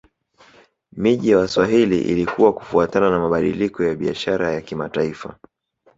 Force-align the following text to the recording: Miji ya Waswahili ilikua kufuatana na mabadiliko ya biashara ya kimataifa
Miji 0.91 1.29
ya 1.29 1.37
Waswahili 1.37 2.01
ilikua 2.01 2.53
kufuatana 2.53 3.09
na 3.09 3.19
mabadiliko 3.19 3.83
ya 3.83 3.95
biashara 3.95 4.51
ya 4.53 4.61
kimataifa 4.61 5.37